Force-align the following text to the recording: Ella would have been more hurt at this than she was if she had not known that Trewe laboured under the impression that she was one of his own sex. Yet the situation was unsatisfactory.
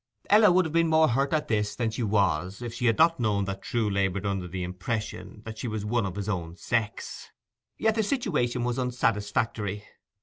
Ella 0.31 0.51
would 0.51 0.65
have 0.65 0.73
been 0.73 0.87
more 0.87 1.09
hurt 1.09 1.31
at 1.31 1.47
this 1.47 1.75
than 1.75 1.91
she 1.91 2.01
was 2.01 2.63
if 2.63 2.73
she 2.73 2.87
had 2.87 2.97
not 2.97 3.19
known 3.19 3.45
that 3.45 3.61
Trewe 3.61 3.87
laboured 3.91 4.25
under 4.25 4.47
the 4.47 4.63
impression 4.63 5.43
that 5.45 5.59
she 5.59 5.67
was 5.67 5.85
one 5.85 6.07
of 6.07 6.15
his 6.15 6.27
own 6.27 6.55
sex. 6.55 7.29
Yet 7.77 7.93
the 7.93 8.01
situation 8.01 8.63
was 8.63 8.79
unsatisfactory. 8.79 9.83